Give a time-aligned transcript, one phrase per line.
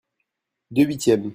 [0.71, 1.29] Deux huitièmes.